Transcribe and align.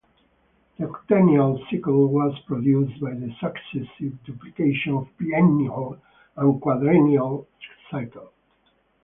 The 0.79 0.87
octennial 0.87 1.59
cycle 1.69 2.07
was 2.07 2.33
produced 2.47 2.99
by 3.01 3.11
the 3.13 3.31
successive 3.39 4.17
duplication 4.23 4.95
of 4.95 5.07
biennial 5.19 5.95
and 6.37 6.59
quadrennial 6.59 7.47
cycles. 7.91 8.33